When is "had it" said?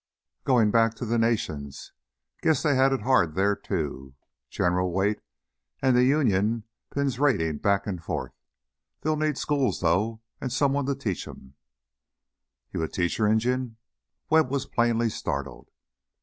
2.73-3.01